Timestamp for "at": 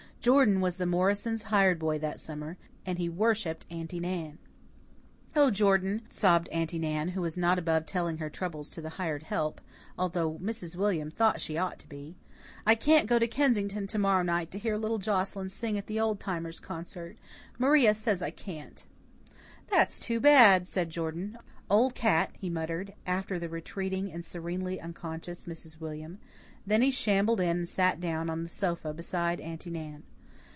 15.75-15.87